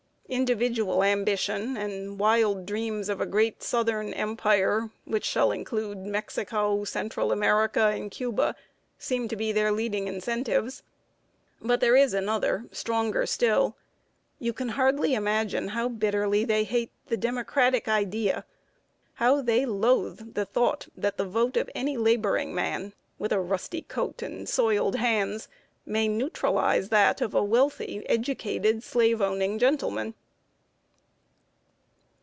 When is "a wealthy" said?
27.33-28.05